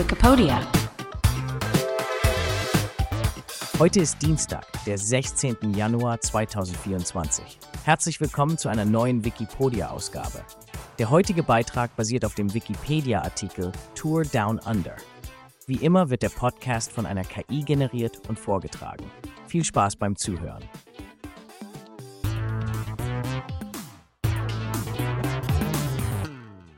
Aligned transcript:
Wikipedia. 0.00 0.66
Heute 3.78 4.00
ist 4.00 4.22
Dienstag, 4.22 4.66
der 4.86 4.96
16. 4.96 5.74
Januar 5.74 6.18
2024. 6.22 7.58
Herzlich 7.84 8.18
willkommen 8.18 8.56
zu 8.56 8.70
einer 8.70 8.86
neuen 8.86 9.26
Wikipedia-Ausgabe. 9.26 10.42
Der 10.98 11.10
heutige 11.10 11.42
Beitrag 11.42 11.94
basiert 11.96 12.24
auf 12.24 12.34
dem 12.34 12.54
Wikipedia-Artikel 12.54 13.72
Tour 13.94 14.24
Down 14.24 14.58
Under. 14.60 14.96
Wie 15.66 15.76
immer 15.76 16.08
wird 16.08 16.22
der 16.22 16.30
Podcast 16.30 16.92
von 16.92 17.04
einer 17.04 17.24
KI 17.24 17.62
generiert 17.62 18.26
und 18.26 18.38
vorgetragen. 18.38 19.04
Viel 19.48 19.64
Spaß 19.64 19.96
beim 19.96 20.16
Zuhören. 20.16 20.64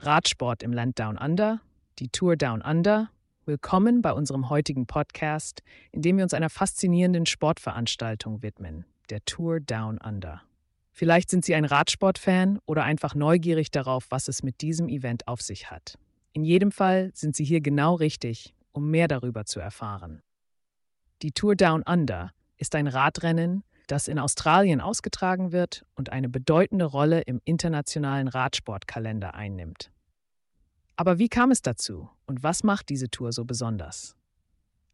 Radsport 0.00 0.64
im 0.64 0.72
Land 0.72 0.98
Down 0.98 1.16
Under, 1.16 1.60
die 2.00 2.08
Tour 2.08 2.34
Down 2.34 2.62
Under. 2.62 3.08
Willkommen 3.44 4.02
bei 4.02 4.12
unserem 4.12 4.50
heutigen 4.50 4.86
Podcast, 4.86 5.64
in 5.90 6.00
dem 6.00 6.16
wir 6.16 6.22
uns 6.22 6.32
einer 6.32 6.48
faszinierenden 6.48 7.26
Sportveranstaltung 7.26 8.40
widmen, 8.40 8.84
der 9.10 9.24
Tour 9.24 9.58
Down 9.58 9.98
Under. 9.98 10.42
Vielleicht 10.92 11.28
sind 11.28 11.44
Sie 11.44 11.56
ein 11.56 11.64
Radsportfan 11.64 12.60
oder 12.66 12.84
einfach 12.84 13.16
neugierig 13.16 13.72
darauf, 13.72 14.06
was 14.10 14.28
es 14.28 14.44
mit 14.44 14.60
diesem 14.60 14.88
Event 14.88 15.26
auf 15.26 15.42
sich 15.42 15.72
hat. 15.72 15.98
In 16.32 16.44
jedem 16.44 16.70
Fall 16.70 17.10
sind 17.14 17.34
Sie 17.34 17.42
hier 17.44 17.60
genau 17.60 17.96
richtig, 17.96 18.54
um 18.70 18.92
mehr 18.92 19.08
darüber 19.08 19.44
zu 19.44 19.58
erfahren. 19.58 20.22
Die 21.22 21.32
Tour 21.32 21.56
Down 21.56 21.82
Under 21.82 22.30
ist 22.58 22.76
ein 22.76 22.86
Radrennen, 22.86 23.64
das 23.88 24.06
in 24.06 24.20
Australien 24.20 24.80
ausgetragen 24.80 25.50
wird 25.50 25.84
und 25.96 26.12
eine 26.12 26.28
bedeutende 26.28 26.84
Rolle 26.84 27.22
im 27.22 27.40
internationalen 27.44 28.28
Radsportkalender 28.28 29.34
einnimmt. 29.34 29.90
Aber 31.02 31.18
wie 31.18 31.28
kam 31.28 31.50
es 31.50 31.62
dazu 31.62 32.08
und 32.26 32.44
was 32.44 32.62
macht 32.62 32.88
diese 32.88 33.10
Tour 33.10 33.32
so 33.32 33.44
besonders? 33.44 34.14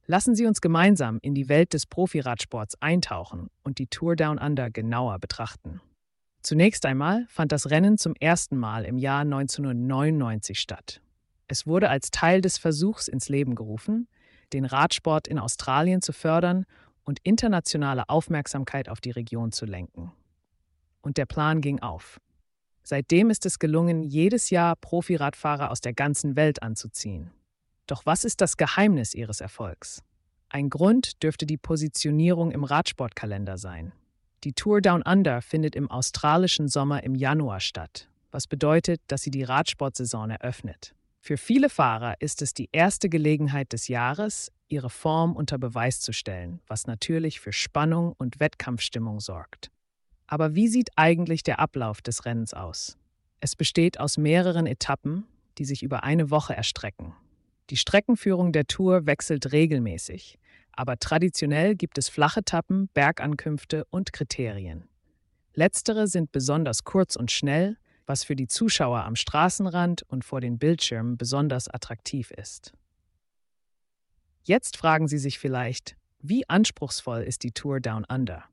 Lassen 0.06 0.34
Sie 0.34 0.46
uns 0.46 0.62
gemeinsam 0.62 1.18
in 1.20 1.34
die 1.34 1.50
Welt 1.50 1.74
des 1.74 1.84
Profiradsports 1.84 2.80
eintauchen 2.80 3.50
und 3.62 3.78
die 3.78 3.88
Tour 3.88 4.16
Down 4.16 4.38
Under 4.38 4.70
genauer 4.70 5.18
betrachten. 5.18 5.82
Zunächst 6.40 6.86
einmal 6.86 7.26
fand 7.28 7.52
das 7.52 7.68
Rennen 7.68 7.98
zum 7.98 8.14
ersten 8.18 8.56
Mal 8.56 8.86
im 8.86 8.96
Jahr 8.96 9.20
1999 9.20 10.58
statt. 10.58 11.02
Es 11.46 11.66
wurde 11.66 11.90
als 11.90 12.10
Teil 12.10 12.40
des 12.40 12.56
Versuchs 12.56 13.06
ins 13.06 13.28
Leben 13.28 13.54
gerufen, 13.54 14.08
den 14.54 14.64
Radsport 14.64 15.28
in 15.28 15.38
Australien 15.38 16.00
zu 16.00 16.14
fördern 16.14 16.64
und 17.04 17.18
internationale 17.22 18.08
Aufmerksamkeit 18.08 18.88
auf 18.88 19.02
die 19.02 19.10
Region 19.10 19.52
zu 19.52 19.66
lenken. 19.66 20.10
Und 21.02 21.18
der 21.18 21.26
Plan 21.26 21.60
ging 21.60 21.80
auf. 21.80 22.18
Seitdem 22.90 23.28
ist 23.28 23.44
es 23.44 23.58
gelungen, 23.58 24.02
jedes 24.02 24.48
Jahr 24.48 24.74
Profiradfahrer 24.74 25.70
aus 25.70 25.82
der 25.82 25.92
ganzen 25.92 26.36
Welt 26.36 26.62
anzuziehen. 26.62 27.30
Doch 27.86 28.06
was 28.06 28.24
ist 28.24 28.40
das 28.40 28.56
Geheimnis 28.56 29.12
ihres 29.12 29.42
Erfolgs? 29.42 30.02
Ein 30.48 30.70
Grund 30.70 31.22
dürfte 31.22 31.44
die 31.44 31.58
Positionierung 31.58 32.50
im 32.50 32.64
Radsportkalender 32.64 33.58
sein. 33.58 33.92
Die 34.42 34.54
Tour 34.54 34.80
Down 34.80 35.02
Under 35.02 35.42
findet 35.42 35.76
im 35.76 35.90
australischen 35.90 36.68
Sommer 36.68 37.04
im 37.04 37.14
Januar 37.14 37.60
statt, 37.60 38.08
was 38.30 38.46
bedeutet, 38.46 39.02
dass 39.08 39.20
sie 39.20 39.30
die 39.30 39.42
Radsportsaison 39.42 40.30
eröffnet. 40.30 40.94
Für 41.20 41.36
viele 41.36 41.68
Fahrer 41.68 42.14
ist 42.20 42.40
es 42.40 42.54
die 42.54 42.70
erste 42.72 43.10
Gelegenheit 43.10 43.74
des 43.74 43.88
Jahres, 43.88 44.50
ihre 44.68 44.88
Form 44.88 45.36
unter 45.36 45.58
Beweis 45.58 46.00
zu 46.00 46.14
stellen, 46.14 46.62
was 46.66 46.86
natürlich 46.86 47.38
für 47.38 47.52
Spannung 47.52 48.14
und 48.16 48.40
Wettkampfstimmung 48.40 49.20
sorgt. 49.20 49.70
Aber 50.28 50.54
wie 50.54 50.68
sieht 50.68 50.90
eigentlich 50.94 51.42
der 51.42 51.58
Ablauf 51.58 52.02
des 52.02 52.24
Rennens 52.24 52.54
aus? 52.54 52.96
Es 53.40 53.56
besteht 53.56 53.98
aus 53.98 54.18
mehreren 54.18 54.66
Etappen, 54.66 55.26
die 55.56 55.64
sich 55.64 55.82
über 55.82 56.04
eine 56.04 56.30
Woche 56.30 56.54
erstrecken. 56.54 57.14
Die 57.70 57.76
Streckenführung 57.76 58.52
der 58.52 58.66
Tour 58.66 59.06
wechselt 59.06 59.52
regelmäßig, 59.52 60.38
aber 60.72 60.98
traditionell 60.98 61.74
gibt 61.74 61.98
es 61.98 62.08
flache 62.08 62.40
Etappen, 62.40 62.88
Bergankünfte 62.94 63.84
und 63.90 64.12
Kriterien. 64.12 64.88
Letztere 65.54 66.06
sind 66.06 66.30
besonders 66.30 66.84
kurz 66.84 67.16
und 67.16 67.32
schnell, 67.32 67.78
was 68.06 68.22
für 68.22 68.36
die 68.36 68.46
Zuschauer 68.46 69.04
am 69.04 69.16
Straßenrand 69.16 70.02
und 70.02 70.24
vor 70.24 70.40
den 70.40 70.58
Bildschirmen 70.58 71.16
besonders 71.16 71.68
attraktiv 71.68 72.30
ist. 72.30 72.72
Jetzt 74.44 74.76
fragen 74.76 75.08
Sie 75.08 75.18
sich 75.18 75.38
vielleicht, 75.38 75.96
wie 76.20 76.48
anspruchsvoll 76.48 77.22
ist 77.22 77.42
die 77.42 77.52
Tour 77.52 77.80
Down 77.80 78.04
Under? 78.04 78.44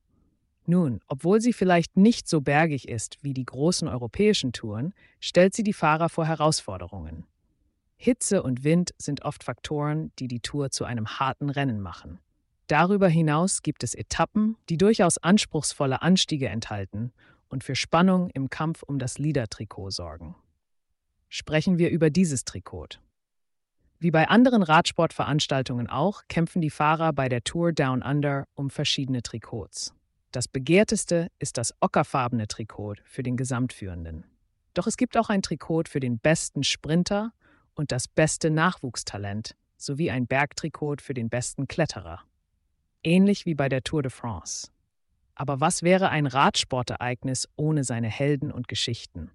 Nun, 0.68 1.00
obwohl 1.08 1.42
sie 1.42 1.54
vielleicht 1.54 1.96
nicht 1.96 2.28
so 2.28 2.42
bergig 2.42 2.88
ist 2.88 3.18
wie 3.22 3.34
die 3.34 3.46
großen 3.46 3.88
europäischen 3.88 4.52
Touren, 4.52 4.94
stellt 5.20 5.54
sie 5.54 5.64
die 5.64 5.74
Fahrer 5.74 6.10
vor 6.10 6.26
Herausforderungen. 6.26 7.26
Hitze 7.98 8.44
und 8.44 8.64
Wind 8.64 8.94
sind 8.98 9.24
oft 9.24 9.44
Faktoren, 9.44 10.12
die 10.20 10.28
die 10.28 10.40
Tour 10.40 10.72
zu 10.72 10.86
einem 10.86 11.20
harten 11.20 11.50
Rennen 11.50 11.82
machen. 11.82 12.20
Darüber 12.68 13.08
hinaus 13.08 13.62
gibt 13.62 13.84
es 13.84 13.94
Etappen, 13.94 14.58
die 14.70 14.78
durchaus 14.78 15.18
anspruchsvolle 15.20 16.02
Anstiege 16.02 16.50
enthalten 16.50 17.14
und 17.48 17.64
für 17.64 17.76
Spannung 17.76 18.30
im 18.32 18.50
Kampf 18.50 18.82
um 18.82 18.98
das 18.98 19.20
Leader-Trikot 19.20 19.92
sorgen. 19.92 20.36
Sprechen 21.30 21.78
wir 21.78 21.92
über 21.92 22.10
dieses 22.10 22.44
Trikot. 22.44 23.00
Wie 24.00 24.12
bei 24.12 24.28
anderen 24.28 24.64
Radsportveranstaltungen 24.64 25.88
auch, 25.88 26.24
kämpfen 26.28 26.62
die 26.62 26.70
Fahrer 26.70 27.14
bei 27.14 27.30
der 27.30 27.44
Tour 27.44 27.72
Down 27.72 28.02
Under 28.02 28.46
um 28.56 28.70
verschiedene 28.70 29.22
Trikots. 29.22 29.94
Das 30.36 30.50
begehrteste 30.50 31.32
ist 31.40 31.58
das 31.58 31.74
ockerfarbene 31.80 32.50
Trikot 32.50 32.96
für 33.06 33.24
den 33.24 33.38
Gesamtführenden. 33.38 34.26
Doch 34.74 34.86
es 34.86 34.98
gibt 34.98 35.16
auch 35.16 35.30
ein 35.30 35.42
Trikot 35.42 35.84
für 35.88 36.02
den 36.02 36.20
besten 36.20 36.66
Sprinter 36.66 37.32
und 37.74 37.94
das 37.94 38.10
beste 38.10 38.50
Nachwuchstalent 38.50 39.56
sowie 39.78 40.12
ein 40.12 40.28
Bergtrikot 40.28 40.98
für 41.00 41.14
den 41.14 41.30
besten 41.30 41.70
Kletterer. 41.70 42.20
Ähnlich 43.02 43.46
wie 43.46 43.56
bei 43.56 43.70
der 43.70 43.82
Tour 43.82 44.02
de 44.02 44.12
France. 44.12 44.72
Aber 45.36 45.62
was 45.62 45.84
wäre 45.84 46.10
ein 46.10 46.28
Radsportereignis 46.28 47.48
ohne 47.56 47.86
seine 47.86 48.10
Helden 48.10 48.52
und 48.52 48.68
Geschichten? 48.68 49.32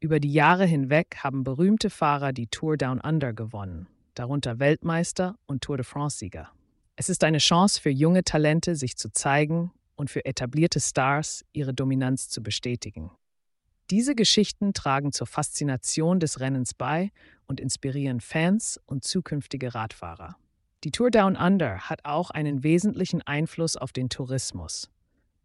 Über 0.00 0.20
die 0.20 0.34
Jahre 0.34 0.66
hinweg 0.66 1.16
haben 1.24 1.44
berühmte 1.44 1.88
Fahrer 1.88 2.34
die 2.34 2.48
Tour 2.48 2.76
Down 2.76 3.00
Under 3.00 3.32
gewonnen, 3.32 3.86
darunter 4.12 4.58
Weltmeister 4.58 5.36
und 5.46 5.62
Tour 5.62 5.78
de 5.78 5.84
France-Sieger. 5.86 6.50
Es 6.94 7.08
ist 7.08 7.24
eine 7.24 7.38
Chance 7.38 7.80
für 7.80 7.88
junge 7.88 8.22
Talente, 8.22 8.74
sich 8.74 8.98
zu 8.98 9.10
zeigen 9.10 9.70
und 9.96 10.10
für 10.10 10.24
etablierte 10.24 10.80
Stars 10.80 11.44
ihre 11.52 11.74
Dominanz 11.74 12.28
zu 12.28 12.42
bestätigen. 12.42 13.10
Diese 13.90 14.14
Geschichten 14.14 14.72
tragen 14.72 15.12
zur 15.12 15.26
Faszination 15.26 16.18
des 16.18 16.40
Rennens 16.40 16.74
bei 16.74 17.12
und 17.46 17.60
inspirieren 17.60 18.20
Fans 18.20 18.80
und 18.86 19.04
zukünftige 19.04 19.74
Radfahrer. 19.74 20.36
Die 20.84 20.90
Tour 20.90 21.10
Down 21.10 21.36
Under 21.36 21.88
hat 21.88 22.04
auch 22.04 22.30
einen 22.30 22.62
wesentlichen 22.62 23.22
Einfluss 23.22 23.76
auf 23.76 23.92
den 23.92 24.08
Tourismus. 24.08 24.90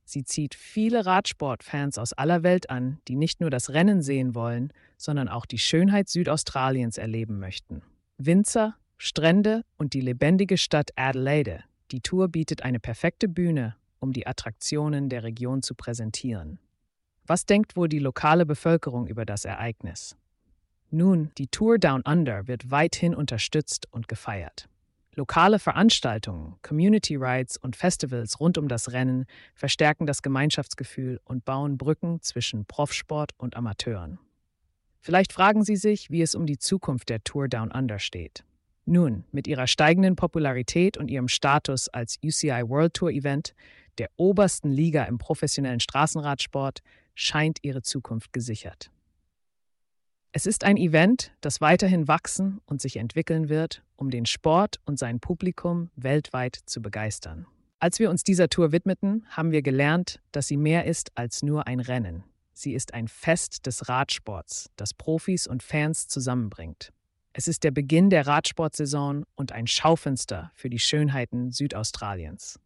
Sie 0.04 0.24
zieht 0.24 0.56
viele 0.56 1.06
Radsportfans 1.06 1.98
aus 1.98 2.14
aller 2.14 2.44
Welt 2.44 2.70
an, 2.70 3.00
die 3.08 3.16
nicht 3.16 3.40
nur 3.42 3.50
das 3.50 3.70
Rennen 3.70 4.02
sehen 4.02 4.36
wollen, 4.36 4.74
sondern 4.98 5.30
auch 5.30 5.46
die 5.46 5.60
Schönheit 5.60 6.10
Südaustraliens 6.10 6.98
erleben 6.98 7.40
möchten. 7.40 7.82
Winzer, 8.18 8.76
Strände 8.98 9.64
und 9.78 9.94
die 9.94 10.02
lebendige 10.02 10.58
Stadt 10.58 10.90
Adelaide. 10.96 11.64
Die 11.92 12.02
Tour 12.02 12.28
bietet 12.28 12.64
eine 12.64 12.80
perfekte 12.80 13.28
Bühne, 13.28 13.76
um 14.02 14.12
die 14.12 14.28
Attraktionen 14.28 15.08
der 15.08 15.24
Region 15.24 15.62
zu 15.62 15.76
präsentieren. 15.76 16.60
Was 17.26 17.46
denkt 17.46 17.78
wohl 17.78 17.88
die 17.88 18.00
lokale 18.00 18.46
Bevölkerung 18.46 19.08
über 19.08 19.26
das 19.26 19.46
Ereignis? 19.46 20.18
Nun, 20.90 21.32
die 21.38 21.48
Tour 21.48 21.80
Down 21.80 22.02
Under 22.02 22.48
wird 22.48 22.70
weithin 22.70 23.16
unterstützt 23.16 23.88
und 23.92 24.10
gefeiert. 24.10 24.68
Lokale 25.16 25.60
Veranstaltungen, 25.60 26.56
Community 26.62 27.16
Rides 27.16 27.58
und 27.58 27.76
Festivals 27.76 28.40
rund 28.40 28.58
um 28.58 28.68
das 28.68 28.92
Rennen 28.92 29.26
verstärken 29.54 30.06
das 30.06 30.22
Gemeinschaftsgefühl 30.22 31.20
und 31.24 31.46
bauen 31.46 31.78
Brücken 31.78 32.22
zwischen 32.22 32.66
Profsport 32.66 33.32
und 33.38 33.56
Amateuren. 33.56 34.20
Vielleicht 35.00 35.34
fragen 35.34 35.64
Sie 35.64 35.76
sich, 35.76 36.12
wie 36.12 36.22
es 36.22 36.36
um 36.36 36.46
die 36.46 36.58
Zukunft 36.58 37.10
der 37.10 37.24
Tour 37.24 37.48
Down 37.48 37.72
Under 37.72 38.00
steht. 38.00 38.46
Nun, 38.86 39.26
mit 39.32 39.48
ihrer 39.48 39.68
steigenden 39.68 40.16
Popularität 40.16 40.98
und 40.98 41.10
ihrem 41.10 41.28
Status 41.28 41.90
als 41.90 42.18
UCI 42.24 42.64
World 42.68 42.94
Tour 42.94 43.12
Event 43.12 43.54
der 43.98 44.10
obersten 44.18 44.72
Liga 44.72 45.04
im 45.06 45.18
professionellen 45.18 45.80
Straßenradsport, 45.80 46.80
scheint 47.16 47.60
ihre 47.62 47.82
Zukunft 47.82 48.34
gesichert. 48.34 48.92
Es 50.34 50.46
ist 50.46 50.64
ein 50.64 50.78
Event, 50.78 51.34
das 51.42 51.60
weiterhin 51.60 52.08
wachsen 52.08 52.62
und 52.66 52.82
sich 52.82 52.96
entwickeln 52.96 53.50
wird, 53.50 53.84
um 53.98 54.10
den 54.10 54.26
Sport 54.26 54.80
und 54.86 54.98
sein 54.98 55.20
Publikum 55.20 55.90
weltweit 55.96 56.56
zu 56.66 56.82
begeistern. 56.82 57.48
Als 57.80 58.00
wir 58.00 58.10
uns 58.10 58.24
dieser 58.24 58.48
Tour 58.48 58.72
widmeten, 58.72 59.26
haben 59.30 59.52
wir 59.52 59.62
gelernt, 59.62 60.22
dass 60.32 60.48
sie 60.48 60.56
mehr 60.56 60.86
ist 60.86 61.18
als 61.18 61.44
nur 61.44 61.68
ein 61.68 61.80
Rennen. 61.80 62.24
Sie 62.54 62.74
ist 62.74 62.94
ein 62.94 63.08
Fest 63.08 63.66
des 63.66 63.90
Radsports, 63.90 64.70
das 64.76 64.94
Profis 64.94 65.48
und 65.48 65.64
Fans 65.64 66.08
zusammenbringt. 66.08 66.94
Es 67.34 67.48
ist 67.48 67.64
der 67.64 67.72
Beginn 67.72 68.10
der 68.10 68.28
Radsportsaison 68.28 69.26
und 69.36 69.52
ein 69.52 69.66
Schaufenster 69.66 70.52
für 70.54 70.70
die 70.70 70.80
Schönheiten 70.80 71.52
Südaustraliens. 71.52 72.60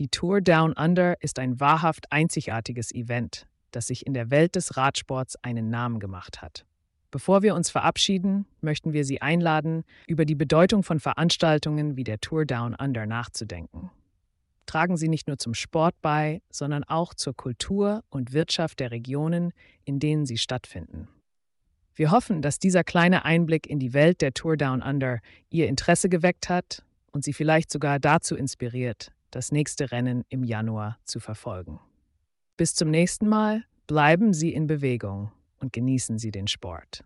Die 0.00 0.08
Tour 0.08 0.40
Down 0.40 0.72
Under 0.72 1.14
ist 1.22 1.38
ein 1.38 1.60
wahrhaft 1.60 2.10
einzigartiges 2.10 2.92
Event, 2.92 3.46
das 3.70 3.86
sich 3.86 4.06
in 4.06 4.12
der 4.12 4.28
Welt 4.28 4.56
des 4.56 4.76
Radsports 4.76 5.36
einen 5.44 5.70
Namen 5.70 6.00
gemacht 6.00 6.42
hat. 6.42 6.66
Bevor 7.12 7.42
wir 7.42 7.54
uns 7.54 7.70
verabschieden, 7.70 8.44
möchten 8.60 8.92
wir 8.92 9.04
Sie 9.04 9.22
einladen, 9.22 9.84
über 10.08 10.24
die 10.24 10.34
Bedeutung 10.34 10.82
von 10.82 10.98
Veranstaltungen 10.98 11.96
wie 11.96 12.02
der 12.02 12.18
Tour 12.18 12.44
Down 12.44 12.74
Under 12.74 13.06
nachzudenken. 13.06 13.92
Tragen 14.66 14.96
sie 14.96 15.08
nicht 15.08 15.28
nur 15.28 15.38
zum 15.38 15.54
Sport 15.54 15.94
bei, 16.02 16.42
sondern 16.50 16.82
auch 16.82 17.14
zur 17.14 17.36
Kultur 17.36 18.02
und 18.08 18.32
Wirtschaft 18.32 18.80
der 18.80 18.90
Regionen, 18.90 19.52
in 19.84 20.00
denen 20.00 20.26
sie 20.26 20.38
stattfinden. 20.38 21.06
Wir 21.94 22.10
hoffen, 22.10 22.42
dass 22.42 22.58
dieser 22.58 22.82
kleine 22.82 23.24
Einblick 23.24 23.68
in 23.68 23.78
die 23.78 23.92
Welt 23.92 24.22
der 24.22 24.32
Tour 24.32 24.56
Down 24.56 24.82
Under 24.82 25.20
Ihr 25.50 25.68
Interesse 25.68 26.08
geweckt 26.08 26.48
hat 26.48 26.82
und 27.12 27.22
Sie 27.22 27.32
vielleicht 27.32 27.70
sogar 27.70 28.00
dazu 28.00 28.34
inspiriert, 28.34 29.12
das 29.34 29.50
nächste 29.50 29.90
Rennen 29.90 30.24
im 30.28 30.44
Januar 30.44 30.98
zu 31.04 31.18
verfolgen. 31.18 31.80
Bis 32.56 32.74
zum 32.74 32.90
nächsten 32.90 33.28
Mal, 33.28 33.64
bleiben 33.86 34.32
Sie 34.32 34.52
in 34.52 34.66
Bewegung 34.66 35.32
und 35.58 35.72
genießen 35.72 36.18
Sie 36.18 36.30
den 36.30 36.46
Sport. 36.46 37.04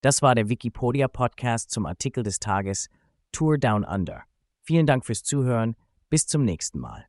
Das 0.00 0.22
war 0.22 0.36
der 0.36 0.48
Wikipedia-Podcast 0.48 1.72
zum 1.72 1.86
Artikel 1.86 2.22
des 2.22 2.38
Tages 2.38 2.88
Tour 3.32 3.58
Down 3.58 3.84
Under. 3.84 4.22
Vielen 4.62 4.86
Dank 4.86 5.04
fürs 5.04 5.24
Zuhören. 5.24 5.74
Bis 6.08 6.26
zum 6.26 6.44
nächsten 6.44 6.78
Mal. 6.78 7.08